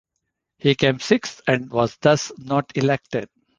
He 0.57 0.73
came 0.73 0.99
sixth 0.99 1.41
and 1.45 1.69
was 1.69 1.95
thus 1.97 2.31
not 2.39 2.75
elected. 2.75 3.29